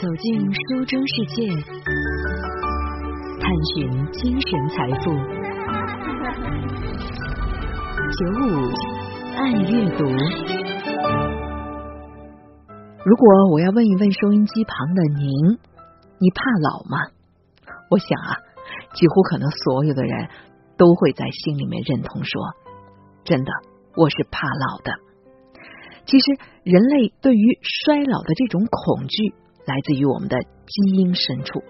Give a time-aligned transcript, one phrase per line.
[0.00, 1.42] 走进书中世界，
[3.40, 5.10] 探寻精神财富。
[8.14, 8.46] 九五
[9.36, 10.04] 爱阅读。
[13.04, 15.58] 如果我要问一问收音机旁的您，
[16.20, 17.10] 你怕老吗？
[17.90, 18.36] 我想啊，
[18.94, 20.28] 几乎可能所有的人
[20.76, 22.40] 都会在心里面认同说，
[23.24, 23.50] 真的，
[23.96, 24.92] 我是怕老的。
[26.06, 29.34] 其实，人类对于衰老的这种恐惧。
[29.68, 31.62] 来自于我们的基因深处，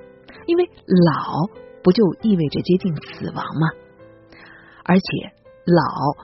[0.46, 0.70] 因为
[1.04, 1.50] 老
[1.82, 3.66] 不就意味着接近死亡吗？
[4.84, 5.04] 而且
[5.66, 5.82] 老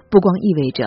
[0.08, 0.86] 不光意味着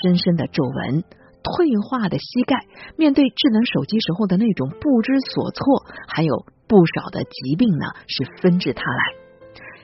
[0.00, 1.02] 深深的皱纹、
[1.42, 2.54] 退化的膝盖，
[2.96, 9.02] 面对智能手机时候的那种不知所措，还有不少的疾病呢，是纷至沓来。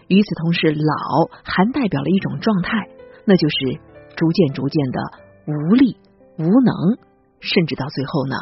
[0.06, 2.88] 与此同时，老还代表了一种状态，
[3.24, 3.80] 那就是
[4.14, 5.00] 逐渐逐渐的
[5.46, 5.96] 无力、
[6.38, 6.96] 无能，
[7.40, 8.36] 甚至到最后呢。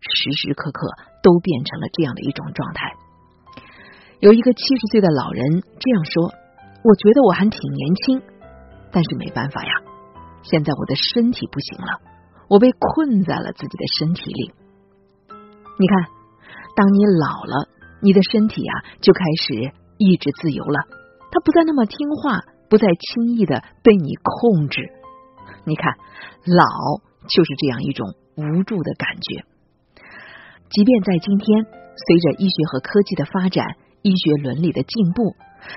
[0.00, 0.86] 时时刻刻
[1.22, 2.94] 都变成了这样的一种状态。
[4.20, 6.32] 有一个七十岁的老人这样说
[6.82, 8.22] ：“我觉得我还挺年轻，
[8.90, 9.70] 但是没办法呀，
[10.42, 12.00] 现在我的身体不行了，
[12.48, 14.52] 我被困在了自己的身体里。
[15.78, 16.10] 你看，
[16.74, 17.68] 当你老了，
[18.02, 20.80] 你的身体呀就开始意志自由了，
[21.30, 24.90] 他不再那么听话，不再轻易的被你控制。
[25.64, 25.94] 你看，
[26.44, 26.64] 老
[27.28, 29.44] 就是这样一种无助的感觉。”
[30.70, 35.34] 即便在今天，随着医学和科技的发展，医学伦理的进步，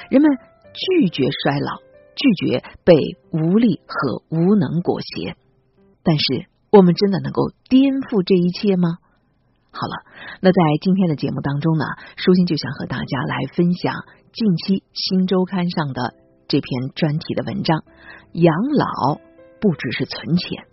[0.10, 0.30] 人们
[0.74, 1.78] 拒绝衰老，
[2.16, 2.94] 拒绝被
[3.32, 5.36] 无力和无能裹挟。
[6.04, 8.98] 但是，我们真的能够颠覆这一切吗？
[9.72, 9.94] 好了，
[10.42, 11.86] 那在今天的节目当中呢，
[12.18, 13.94] 舒心就想和大家来分享
[14.34, 16.16] 近期《新周刊》上的
[16.50, 17.84] 这篇专题的文章：
[18.34, 19.22] 养老
[19.62, 20.68] 不只是存钱。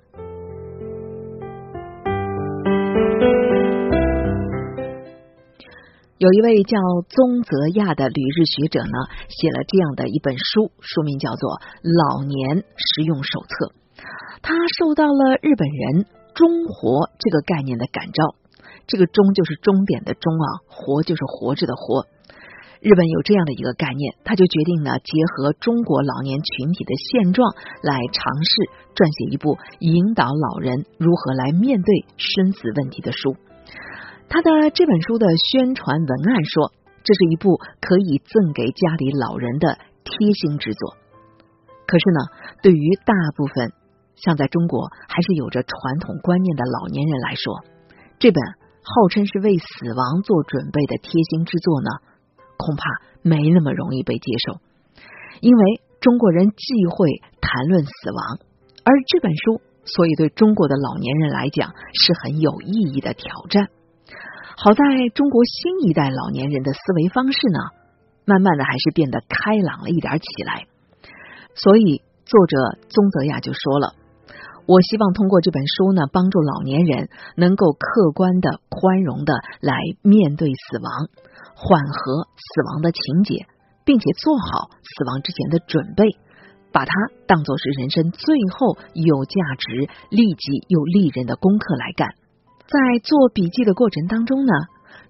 [6.18, 6.76] 有一位叫
[7.08, 11.48] 宗泽亚的旅日学者呢，写了这样的一本书，书名叫做
[11.86, 13.66] 《老年实用手册》。
[14.42, 18.34] 他受到了日本人“终活”这个概念的感召，
[18.88, 22.08] 这个“终”就是终点的“终”啊，“活”就是活着的“活”。
[22.82, 28.50] 日本有这样的一个概念，他就决定呢，结合中国老年群体的现状，来尝试
[28.98, 33.36] 撰写一部引导老人如何来面对生死问题的书。
[34.28, 36.72] 他的这本书的宣传文案说，
[37.02, 40.96] 这是一部可以赠给家里老人的贴心之作。
[41.86, 42.20] 可是呢，
[42.62, 43.72] 对于大部分
[44.16, 47.64] 像在中国还是有着传统观念的老年人来说，
[48.18, 48.42] 这本
[48.82, 51.88] 号称是为死亡做准备的贴心之作呢，
[52.58, 52.84] 恐怕
[53.22, 54.60] 没那么容易被接受。
[55.40, 58.38] 因为中国人忌讳谈论死亡，
[58.84, 63.70] 而这本书，所以对中国的老年人来讲是很有意义的挑战。
[64.56, 64.82] 好在
[65.14, 67.58] 中国新一代老年人的思维方式呢，
[68.24, 70.66] 慢慢的还是变得开朗了一点起来。
[71.54, 72.56] 所以作者
[72.88, 73.94] 宗泽亚就说了
[74.66, 81.08] ：“我希望通过这本书呢，帮助老年人能够客观的、宽容的来面对死亡，
[81.54, 83.46] 缓和死亡的情节，
[83.84, 86.18] 并且做好死亡之前的准备，
[86.72, 86.92] 把它
[87.26, 92.08] 当做是人生最后有价值、利己又利人的功课来干。”
[92.68, 94.52] 在做笔记的过程当中呢，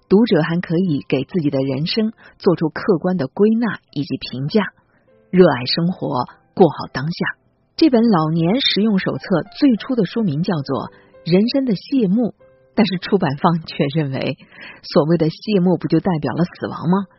[0.07, 4.63] 读者还可以给自己的人生做出客观的归纳以及评价，
[5.29, 6.23] 热爱生活，
[6.55, 7.35] 过好当下。
[7.75, 10.87] 这本老年实用手册最初的书名叫做
[11.25, 12.31] 《人生的谢幕》，
[12.75, 14.37] 但是出版方却认为，
[14.81, 17.11] 所谓的谢幕不就代表了死亡吗？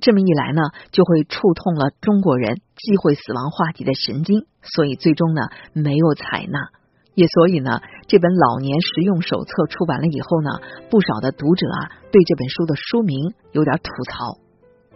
[0.00, 5.42] 这么一来呢，就会触痛了中国人忌讳死亡话题的神经，所以最终呢，
[5.74, 6.72] 没有采纳。
[7.14, 10.50] 也所以呢，这本老年实用手册出版了以后呢，
[10.90, 14.40] 不少的读者啊对这本书的书名有点吐槽。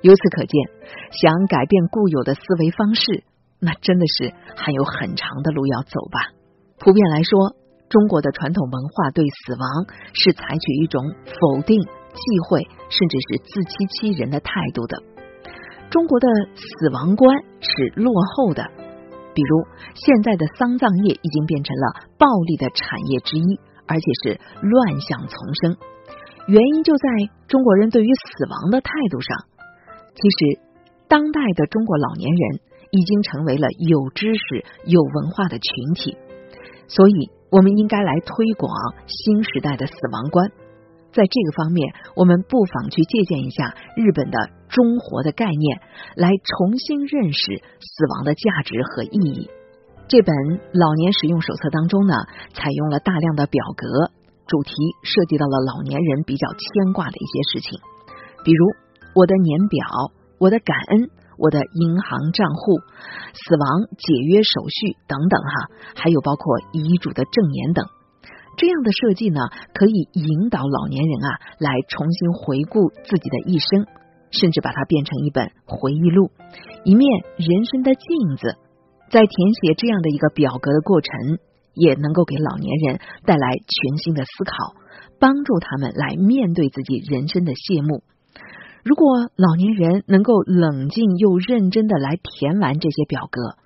[0.00, 0.52] 由此可见，
[1.10, 3.24] 想改变固有的思维方式，
[3.60, 6.32] 那真的是还有很长的路要走吧。
[6.78, 7.56] 普遍来说，
[7.88, 15.02] 中国的传统文化对死亡是采取一种否定、忌讳，甚至是自欺欺人的态度的。
[15.90, 18.64] 中国的死亡观是落后的。
[19.36, 25.76] 比如，现在的丧葬业已经变成了暴利的产业之一，而且是乱象丛生。
[26.48, 27.04] 原因就在
[27.46, 29.36] 中国人对于死亡的态度上。
[30.16, 30.60] 其实，
[31.06, 32.60] 当代的中国老年人
[32.92, 36.16] 已经成为了有知识、有文化的群体，
[36.88, 38.72] 所以我们应该来推广
[39.06, 40.50] 新时代的死亡观。
[41.16, 44.36] 在这个方面，我们不妨去借鉴一下日本的
[44.68, 45.80] “中活”的概念，
[46.14, 49.48] 来重新认识死亡的价值和意义。
[50.08, 50.36] 这本
[50.76, 52.14] 老年使用手册当中呢，
[52.52, 54.12] 采用了大量的表格，
[54.46, 57.80] 主题涉及到了老年人比较牵挂的一些事情，
[58.44, 58.66] 比如
[59.14, 59.86] 我的年表、
[60.38, 61.08] 我的感恩、
[61.38, 62.76] 我的银行账户、
[63.32, 65.54] 死亡解约手续等等哈，
[65.96, 67.88] 还有包括遗嘱的证言等。
[68.56, 69.40] 这样的设计呢，
[69.74, 73.86] 可以引导老年人啊来重新回顾自己的一生，
[74.30, 76.30] 甚至把它变成一本回忆录，
[76.82, 77.06] 一面
[77.36, 78.56] 人生的镜子。
[79.08, 81.38] 在填写这样的一个表格的过程，
[81.74, 84.74] 也能够给老年人带来全新的思考，
[85.20, 88.02] 帮助他们来面对自己人生的谢幕。
[88.82, 93.56] 如果老年人能够冷静又认真的来填完这些表格，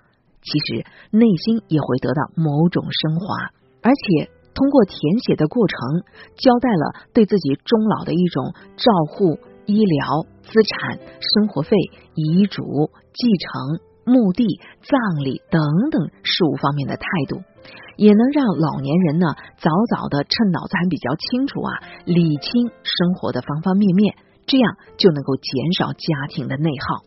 [0.43, 3.53] 其实内心也会得到某种升华，
[3.83, 4.31] 而且。
[4.55, 5.79] 通过填写的过程，
[6.37, 11.77] 交代了对自己终老的一种照护、医疗、资产、生活费、
[12.15, 12.63] 遗嘱、
[13.13, 14.45] 继承、墓地、
[14.83, 17.43] 葬礼等等事务方面的态度，
[17.97, 19.27] 也能让老年人呢
[19.59, 21.71] 早早的趁脑子还比较清楚啊，
[22.05, 27.05] 理清生活的方方面面，这样就能够减少家庭的内耗。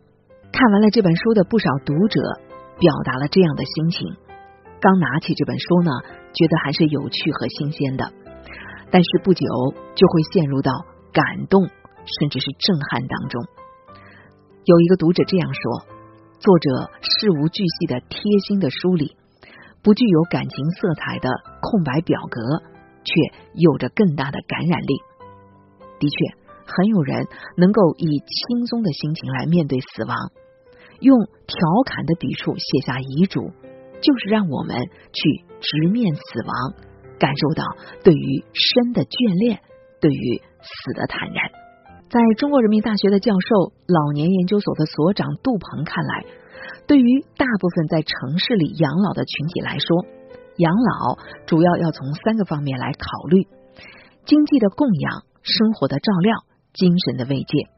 [0.50, 2.20] 看完了这本书的不少读者
[2.78, 4.16] 表达了这样的心情。
[4.80, 5.90] 刚拿起这本书呢，
[6.34, 8.12] 觉得还是有趣和新鲜的，
[8.90, 9.46] 但是不久
[9.94, 10.72] 就会陷入到
[11.12, 13.46] 感动甚至是震撼当中。
[14.64, 15.86] 有一个读者这样说
[16.40, 19.16] ：“作者事无巨细的贴心的梳理，
[19.82, 21.28] 不具有感情色彩的
[21.62, 22.40] 空白表格，
[23.04, 23.12] 却
[23.54, 24.94] 有着更大的感染力。
[26.00, 26.16] 的确，
[26.66, 30.16] 很有人能够以轻松的心情来面对死亡，
[31.00, 31.16] 用
[31.46, 33.52] 调侃的笔触写下遗嘱。”
[34.04, 34.76] 就是让我们
[35.16, 35.20] 去
[35.64, 36.52] 直面死亡，
[37.16, 37.64] 感受到
[38.04, 39.64] 对于生的眷恋，
[39.96, 41.48] 对于死的坦然。
[42.12, 46.28] 在中国人民大学的教授、老年研究所的所长杜鹏看来，
[46.86, 50.04] 对于大部分在城市里养老的群体来说，
[50.60, 51.16] 养老
[51.48, 53.48] 主要要从三个方面来考虑：
[54.28, 56.44] 经济的供养、生活的照料、
[56.76, 57.72] 精神的慰藉。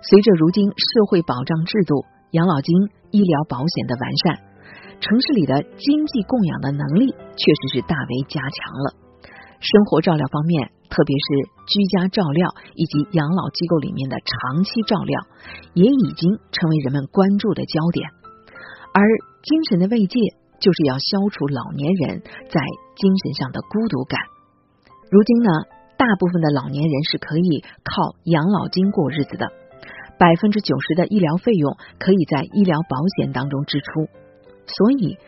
[0.00, 2.72] 随着如今社会保障制度、养老金、
[3.10, 4.49] 医疗保险的完善。
[5.00, 8.50] 城市里的经济供养的能力确实是大为加强
[8.84, 8.94] 了，
[9.58, 11.26] 生活照料方面，特别是
[11.66, 15.20] 居家照料以及养老机构里面的长期照料，
[15.72, 18.10] 也已经成为人们关注的焦点。
[18.92, 19.00] 而
[19.42, 20.20] 精神的慰藉，
[20.60, 22.20] 就是要消除老年人
[22.52, 22.60] 在
[22.94, 24.20] 精神上的孤独感。
[25.10, 25.50] 如今呢，
[25.96, 29.48] 大部分的老年人是可以靠养老金过日子的，
[30.20, 34.06] 百分之九十的医疗费用可以在医疗保险当中支出。
[34.76, 35.18] 所以，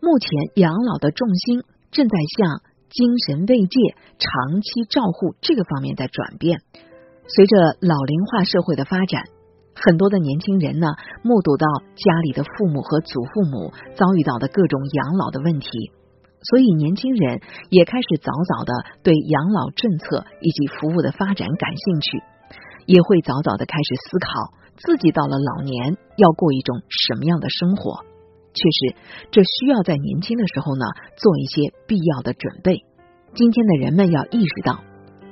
[0.00, 3.80] 目前养老的重心正在向精神慰藉、
[4.18, 6.60] 长期照护这个方面在转变。
[7.26, 9.24] 随着老龄化社会的发展，
[9.74, 10.86] 很多的年轻人呢，
[11.22, 15.68] 目睹到家里的父母和祖父母遭遇到的各种养老的问题，
[16.42, 22.22] 所以年轻人也开始早早的对养老政策以及服务的发展感兴趣，
[22.86, 28.04] 也会早早的开始思考自己到了老年要过一种什么样的生活。
[28.54, 28.96] 确实，
[29.32, 30.86] 这需要在年轻的时候呢
[31.18, 32.78] 做一些必要的准备。
[33.34, 34.78] 今天的人们要意识到，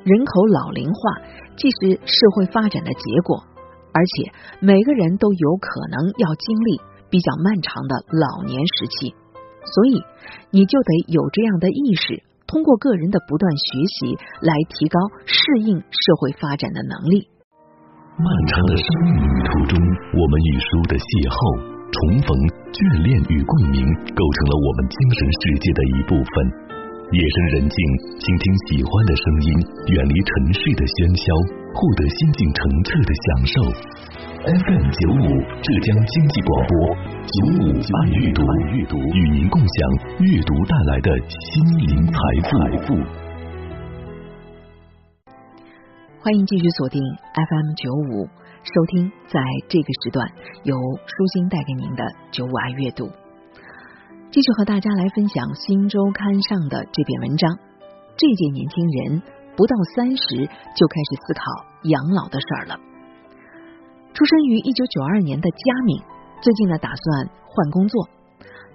[0.03, 1.23] 人口老龄化
[1.57, 3.45] 既是社会发展的结果，
[3.95, 6.81] 而且每个人都有可能要经历
[7.11, 9.15] 比较漫长的老年时期，
[9.63, 10.03] 所以
[10.51, 17.29] 你就得有这样的意识，通过个人的不断学习来提高适应社会发展的能力。
[18.19, 21.72] 漫长的生命旅途中，我们与书的邂逅。
[21.93, 22.33] 重逢、
[22.73, 23.85] 眷恋与共鸣，
[24.17, 26.35] 构成了我们精神世界的一部分。
[27.13, 27.77] 夜深人静，
[28.17, 29.49] 倾听喜欢的声音，
[29.93, 31.29] 远离城市的喧嚣，
[31.77, 33.55] 获得心境澄澈的享受。
[34.41, 36.73] FM 九五，浙江经济广播，
[37.29, 38.41] 九五爱阅读，
[38.73, 39.77] 阅读与您共享
[40.25, 42.17] 阅读带来的心灵财
[42.49, 42.97] 富。
[46.25, 47.03] 欢迎继续锁定
[47.37, 48.25] FM 九五。
[48.63, 50.25] 收听在这个时段
[50.63, 53.11] 由舒心带给您的九五爱阅读，
[54.31, 57.59] 继续和大家来分享《新周刊》上的这篇文章。
[58.15, 59.23] 这届年轻人
[59.57, 60.47] 不到三十
[60.79, 61.43] 就开始思考
[61.91, 62.79] 养老的事儿了。
[64.15, 65.99] 出生于一九九二年的佳敏，
[66.41, 68.09] 最近呢打算换工作。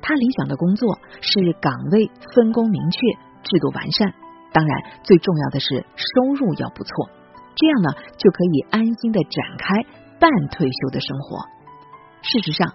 [0.02, 3.00] 他理想的工作是岗位分工明确、
[3.48, 4.12] 制度完善，
[4.52, 6.92] 当然最重要的是收入要不错。
[7.58, 9.82] 这样呢，就可以安心的展开
[10.22, 11.42] 半退休的生活。
[12.22, 12.70] 事实上，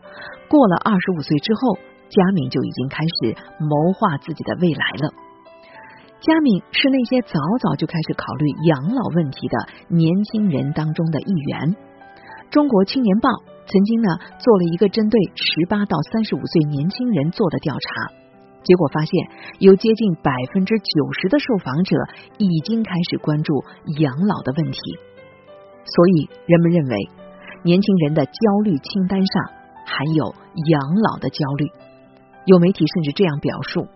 [0.50, 1.78] 过了二十五岁之后，
[2.10, 5.14] 佳敏就已经开始谋划自己的未来了。
[6.20, 9.56] 佳敏是那些早早就开始考虑养老问题的
[9.88, 11.76] 年轻人当中的一员。
[12.50, 13.28] 中国青年报
[13.66, 14.08] 曾经呢
[14.38, 18.12] 做了一个针对十八到三十五岁年轻人做的调查，
[18.62, 19.12] 结果发现，
[19.58, 21.96] 有接近百分之九十的受访者
[22.38, 23.52] 已经开始关注
[23.98, 24.78] 养老的问题。
[25.84, 26.96] 所以，人们认为，
[27.64, 28.32] 年轻人的焦
[28.64, 29.44] 虑清单上
[29.84, 30.34] 含有
[30.70, 31.66] 养老的焦虑。
[32.46, 33.86] 有媒体甚至这样表述：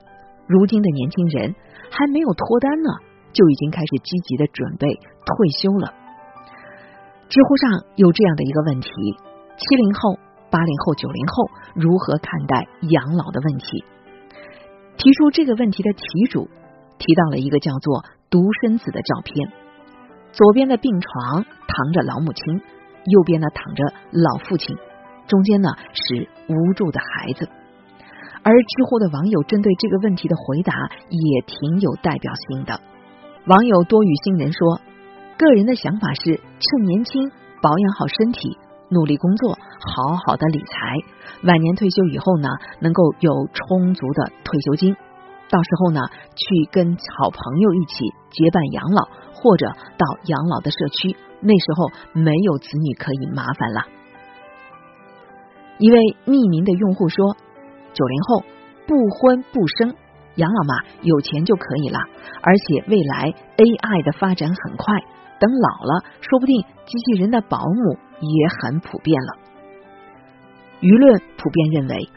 [0.47, 1.55] 如今的年轻人
[1.91, 2.91] 还没有脱单呢，
[3.33, 5.95] 就已经开始积极的准备退休了。
[7.29, 8.91] 知乎上有这样的一个问题：
[9.57, 10.19] 七零后、
[10.51, 13.85] 八零后、九零后如何看待养老的问题？
[15.07, 16.49] 提出这个问题的题主
[16.99, 19.53] 提到了一个叫做独生子的照片，
[20.33, 22.61] 左边的病床躺着老母亲，
[23.05, 24.77] 右边呢躺着老父亲，
[25.29, 27.49] 中间呢是无助的孩子。
[28.43, 30.73] 而知乎的网友针对这个问题的回答
[31.09, 32.81] 也挺有代表性的。
[33.47, 34.81] 网友多语新人说
[35.39, 37.31] ：“个人的想法是趁年轻
[37.63, 38.59] 保养好身体，
[38.89, 40.97] 努力工作，好好的理财，
[41.45, 42.49] 晚年退休以后呢，
[42.81, 44.95] 能够有充足的退休金，
[45.51, 46.01] 到时候呢，
[46.35, 49.67] 去跟好朋友一起结伴养老，或者
[49.97, 53.81] 到养老的社区，那时候没有子女可以麻烦了。”
[55.79, 57.37] 一位匿名的用户说。
[57.97, 58.45] 九零后
[58.87, 59.95] 不婚不生，
[60.35, 61.99] 养老嘛，有钱就可以了。
[62.43, 65.01] 而且未来 AI 的发展很快，
[65.39, 69.39] 等老了，说不定机器人的保姆也很普遍了。
[70.81, 72.09] 舆论普遍认为，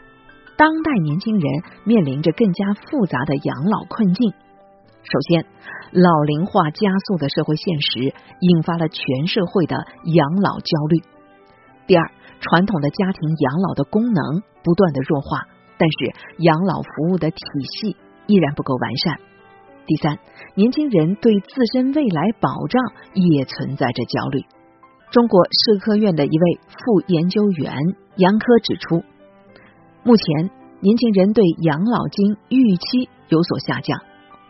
[0.56, 4.32] 当代年轻人面临着更加复杂的养老困境。
[5.02, 5.46] 首先，
[5.92, 11.02] 老龄化加速的社会现实引发了全社会的养老焦虑。
[11.86, 12.10] 第二，
[12.40, 15.46] 传统的家庭养老的功能不断的弱化。
[15.80, 16.12] 但是
[16.42, 17.40] 养老服务的体
[17.80, 17.96] 系
[18.26, 19.18] 依然不够完善。
[19.86, 20.18] 第三，
[20.54, 22.82] 年轻人对自身未来保障
[23.14, 24.44] 也存在着焦虑。
[25.10, 27.74] 中国社科院的一位副研究员
[28.16, 29.02] 杨科指出，
[30.04, 33.98] 目前年轻人对养老金预期有所下降。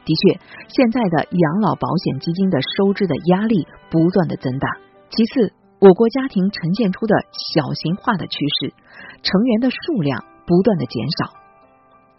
[0.05, 4.69] 的确，现在的养老保险基金的收支的压力不断的增大。
[5.11, 8.75] 其次，我国家庭呈现出的小型化的趋势，
[9.23, 10.25] 成员的数量。
[10.51, 11.33] 不断的减少。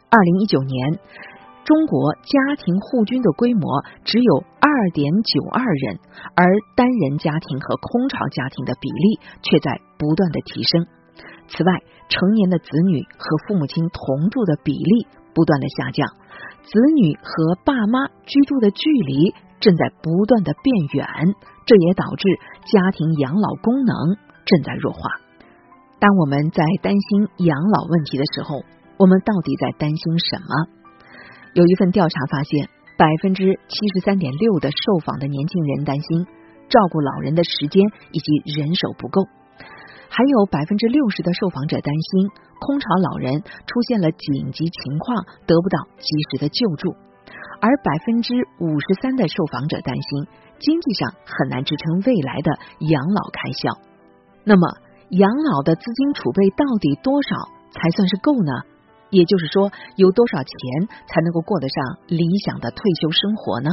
[0.09, 0.99] 二零一九年，
[1.71, 3.63] 中国家庭户均的规模
[4.03, 5.99] 只有二点九二人，
[6.35, 6.43] 而
[6.75, 10.85] 单人家庭和空巢家庭的比例却在不断的提升。
[11.47, 11.71] 此外，
[12.09, 16.09] 成年的子女和父母亲同住的比例不断的下降，
[16.61, 21.07] 子女和爸妈居住的距离正在不断的变远，
[21.65, 22.27] 这也导致
[22.67, 23.95] 家庭养老功能
[24.43, 24.99] 正在弱化。
[26.01, 28.59] 当我们在担心养老问题的时候，
[28.97, 30.80] 我们到底在担心什么？
[31.53, 36.25] 有一份调查发现，百分之七十三点六的受访的年轻人担心
[36.69, 39.27] 照顾老人的时间以及人手不够，
[40.07, 42.29] 还有百分之六十的受访者担心
[42.59, 46.95] 空巢老人出现了紧急情况得不到及时的救助，
[47.59, 50.27] 而百分之五十三的受访者担心
[50.59, 52.51] 经济上很难支撑未来的
[52.87, 53.75] 养老开销。
[54.45, 54.67] 那么？
[55.11, 57.35] 养老的资金储备到底多少
[57.73, 58.53] 才算是够呢？
[59.11, 60.55] 也就是说，有多少钱
[61.07, 63.69] 才能够过得上理想的退休生活呢？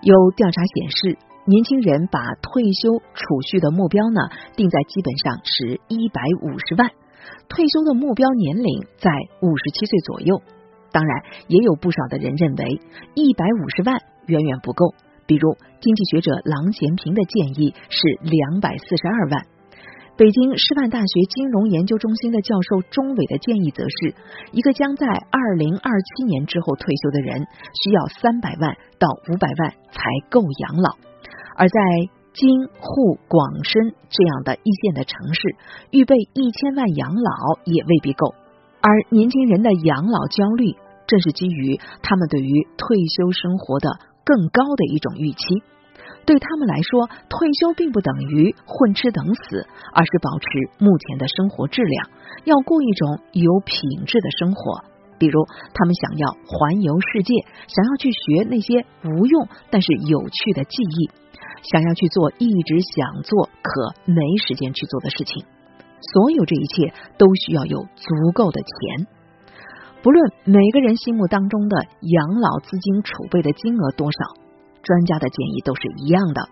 [0.00, 6.88] 有调查显示，年轻人把退休储蓄的目标呢定在基本上是一百五十万，
[7.48, 9.10] 退休的目标年龄在
[9.42, 10.40] 五十七岁左右。
[10.92, 12.80] 当然，也有不少的人认为
[13.14, 14.94] 一百五十万远远不够。
[15.26, 19.57] 比如，经济学者郎咸平的建议是两百四十二万。
[20.18, 24.16] 北京师范大学金融研究中心的教授钟伟的建议则是，
[24.50, 27.46] 一个将在二零二七年之后退休的人，
[27.84, 30.96] 需要三百万到五百万才够养老。
[31.54, 31.80] 而在
[32.32, 35.54] 京沪广深这样的一线的城市，
[35.92, 37.30] 预备一千万养老
[37.62, 38.34] 也未必够。
[38.80, 40.74] 而年轻人的养老焦虑，
[41.06, 43.88] 正是基于他们对于退休生活的
[44.24, 45.62] 更高的一种预期。
[46.28, 50.44] 对他们来说，退休并不等于混吃等死，而是保持
[50.76, 52.10] 目前的生活质量，
[52.44, 54.84] 要过一种有品质的生活。
[55.16, 55.40] 比如，
[55.72, 57.32] 他们想要环游世界，
[57.66, 61.10] 想要去学那些无用但是有趣的技艺，
[61.62, 65.46] 想要去做一直想做可没时间去做的事情。
[66.12, 69.06] 所有这一切都需要有足够的钱。
[70.02, 74.47] 不论每个人心目当中的养老资金储备的金额多少。
[74.82, 76.48] 专家的建议都是一样的，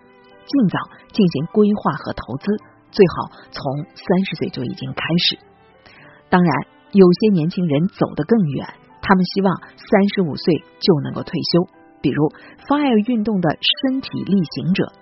[0.47, 0.79] 尽早
[1.13, 2.45] 进行规划和投资，
[2.91, 3.63] 最好从
[3.95, 5.39] 三十岁就已经开始。
[6.29, 6.53] 当然，
[6.93, 8.67] 有些年轻人走得更远，
[9.03, 11.69] 他们希望三十五岁就能够退休，
[12.01, 12.29] 比如
[12.67, 14.93] FIRE 运动的身体力行者。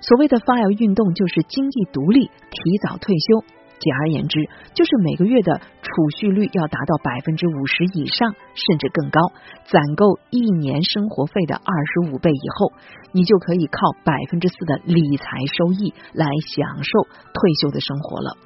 [0.00, 3.44] 所谓的 FIRE 运动，就是经济独立、提早退休，
[3.78, 4.38] 简而言之，
[4.74, 9.20] 就是每个月的储蓄率要达到百分之五十以上，甚至更高，
[9.66, 12.72] 攒够一年生活费的二十五倍以后，
[13.12, 17.02] 你就可以靠百分之四的理财收益来享受
[17.34, 18.36] 退休的生活了。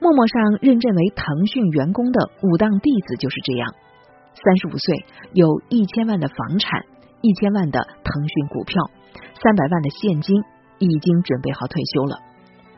[0.00, 3.74] 陌陌上认证为腾讯员工的武当弟子就是这样，
[4.34, 6.84] 三十五岁，有一千万的房产，
[7.20, 8.90] 一千万的腾讯股票，
[9.42, 10.44] 三百万的现金，
[10.78, 12.18] 已经准备好退休了。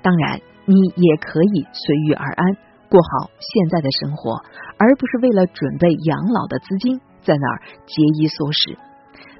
[0.00, 0.40] 当然，
[0.71, 2.55] 你也可以随遇而安，
[2.89, 4.39] 过好现在的生活，
[4.79, 8.79] 而不是为了准备养老的资金在那儿节衣缩食。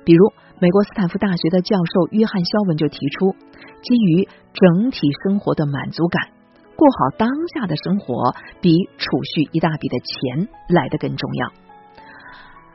[0.04, 3.37] 比如，美国斯坦福大学的教授约翰肖文就提出，
[3.82, 6.34] 基于整体生活的满足感，
[6.75, 11.52] 过好当下的生活，比储蓄一大笔的钱来得更重要。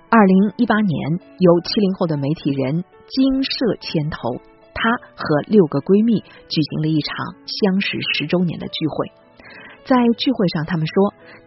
[0.09, 4.17] 二零一八年，由七零后的媒体人金社牵头。
[4.85, 9.09] 她和六个闺蜜举行了一场相识十周年的聚会，
[9.81, 10.93] 在聚会上，他们说，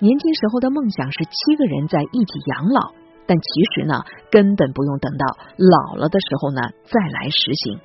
[0.02, 2.90] 年轻时候的梦想是七个人在一起养老，
[3.30, 4.02] 但其实呢，
[4.34, 7.78] 根本不用等到老了的时候呢再来实行，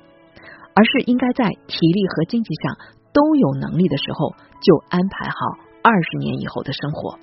[0.74, 2.74] 而是应该在体力和经济上
[3.14, 5.38] 都有能力的时候就安排好
[5.86, 7.14] 二十年以后的生活。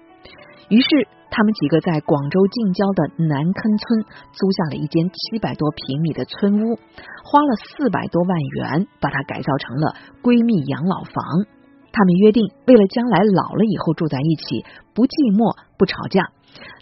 [0.71, 0.87] 于是，
[1.29, 6.79] 他们几个在广州近郊的南坑村租下了一间七百多平米的村屋，
[7.27, 11.43] 花了四百多万元把它改造成了闺蜜养老房。
[11.91, 14.63] 他们约定，为了将来老了以后住在一起
[14.95, 16.31] 不寂寞不吵架，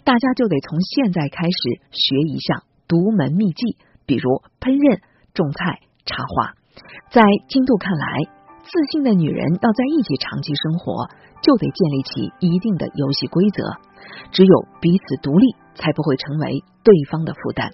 [0.06, 3.74] 大家就得从现在开始学一项独门秘技，
[4.06, 4.22] 比如
[4.62, 5.02] 烹饪、
[5.34, 6.54] 种菜、插花。
[7.10, 8.38] 在金度看来。
[8.60, 11.08] 自信的女人要在一起长期生活，
[11.42, 13.62] 就得建立起一定的游戏规则。
[14.32, 17.70] 只有彼此独立，才不会成为对方的负担。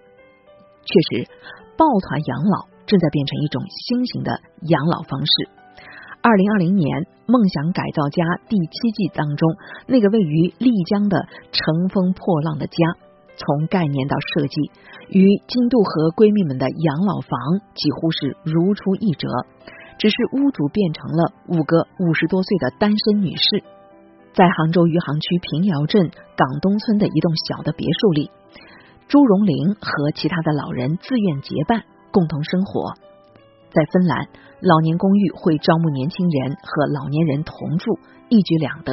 [0.85, 1.29] 确实，
[1.77, 5.49] 抱团养老正在变成一种新型的养老方式。
[6.23, 9.55] 二零二零年《梦想改造家》第七季当中，
[9.87, 12.77] 那个位于丽江的乘风破浪的家，
[13.37, 14.71] 从概念到设计，
[15.11, 17.39] 与金度和闺蜜们的养老房
[17.75, 19.29] 几乎是如出一辙。
[19.99, 23.65] 只是屋主变成了五个五十多岁的单身女士，
[24.35, 28.31] 在杭州余杭区平遥镇港东村的一栋小的别墅里，
[29.09, 32.93] 朱荣玲和其他的老人自愿结伴共同生活。
[33.71, 34.29] 在芬兰，
[34.61, 38.93] 老年公寓会招募年轻人和老年人同住，一举两得，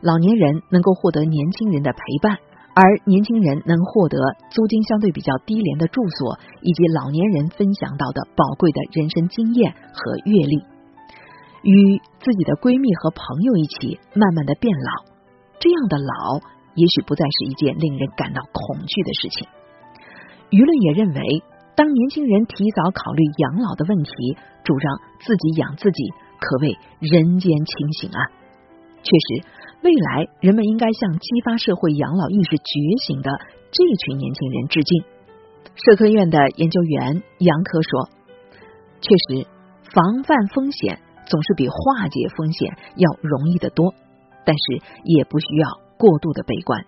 [0.00, 2.38] 老年人能够获得年轻人的陪伴。
[2.74, 4.16] 而年轻人能获得
[4.50, 10.56] 租金相对比较低廉的住所，以及老年人分享到的宝贵的人生经验和阅历，
[11.62, 15.04] 与自己的闺蜜和朋友一起慢慢的变老，
[15.60, 16.40] 这样的老
[16.72, 19.44] 也许不再是一件令人感到恐惧的事情。
[20.48, 21.20] 舆论也认为，
[21.76, 24.12] 当年轻人提早考虑养老的问题，
[24.64, 24.84] 主张
[25.20, 26.08] 自己养自己，
[26.40, 26.72] 可谓
[27.04, 28.20] 人间清醒啊！
[29.04, 29.44] 确实。
[29.82, 32.72] 未来，人们应该向激发社会养老意识觉
[33.04, 33.32] 醒的
[33.72, 35.02] 这群年轻人致敬。
[35.74, 38.08] 社科院的研究员杨科说
[39.02, 39.48] ：“确实，
[39.92, 43.92] 防范风险总是比化解风险要容易得多，
[44.46, 44.62] 但是
[45.02, 45.68] 也不需要
[45.98, 46.84] 过度的悲观，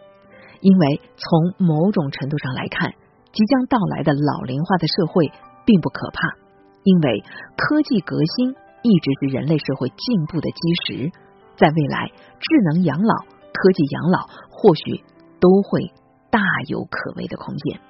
[0.61, 2.95] 因为从某种程度上来看，
[3.33, 5.33] 即将到来的老龄化的社会
[5.67, 6.39] 并不可怕，
[6.85, 7.25] 因为
[7.57, 11.11] 科技革新一直是人类社会进步的基石。”
[11.57, 13.15] 在未来，智能养老、
[13.53, 15.05] 科技养老或许
[15.41, 15.93] 都会
[16.31, 17.81] 大有可为的空间。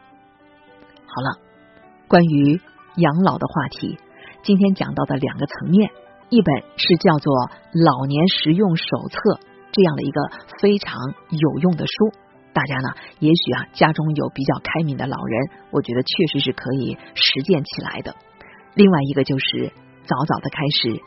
[1.07, 1.39] 好了，
[2.09, 2.61] 关于
[2.97, 3.99] 养老的话题，
[4.43, 5.91] 今天讲到的两个层面，
[6.29, 7.33] 一本是叫做
[7.73, 9.19] 《老年实用手册》
[9.73, 10.21] 这样的一个
[10.61, 11.01] 非常
[11.31, 12.13] 有用的书，
[12.53, 18.15] 大家呢，也许啊家中有比较开明的老人，我觉得确实是可以实践起来的。
[18.75, 19.73] 另外一个就是
[20.05, 21.01] 早早的开始，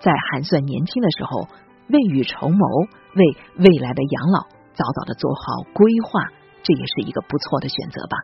[0.00, 1.48] 在还算年轻的时候。
[1.88, 2.66] 未雨绸缪，
[3.14, 8.16] 为未来的养老早早的做好规划，这也是一个不错的选择吧。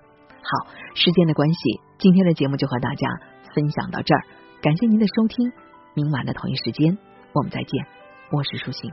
[0.43, 3.09] 好，时间的关系，今天的节目就和大家
[3.55, 4.25] 分享到这儿，
[4.63, 5.53] 感谢您的收听，
[5.95, 6.97] 明晚的同一时间
[7.33, 7.87] 我们再见，
[8.31, 8.91] 我是舒心。